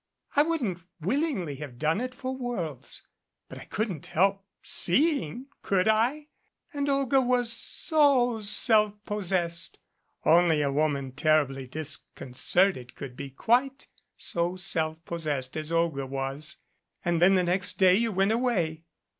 I 0.35 0.41
wouldn't 0.41 0.79
willingly 0.99 1.57
have 1.57 1.77
done 1.77 2.01
it 2.01 2.15
for 2.15 2.35
worlds. 2.35 3.05
But 3.47 3.59
I 3.59 3.65
couldn't 3.65 4.07
help 4.07 4.43
seeing, 4.63 5.45
could 5.61 5.87
I? 5.87 6.29
And 6.73 6.89
Olga 6.89 7.21
was 7.21 7.53
so 7.53 8.39
self 8.39 8.95
possessed! 9.05 9.77
Only 10.25 10.63
a 10.63 10.71
woman 10.71 11.11
terribly 11.11 11.67
disconcerted 11.67 12.95
could 12.95 13.15
be 13.15 13.29
quite 13.29 13.85
so 14.17 14.55
self 14.55 15.05
possessed 15.05 15.55
as 15.55 15.71
Olga 15.71 16.07
was. 16.07 16.57
And 17.05 17.21
then 17.21 17.35
the 17.35 17.43
next 17.43 17.77
day 17.77 17.93
you 17.93 18.11
went 18.11 18.31
away. 18.31 18.81